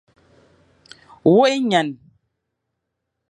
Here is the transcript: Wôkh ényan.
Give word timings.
Wôkh 1.31 1.51
ényan. 1.55 1.87